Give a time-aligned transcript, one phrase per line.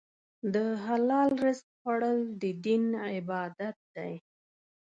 [0.53, 4.13] د حلال رزق خوړل د دین عبادت دی.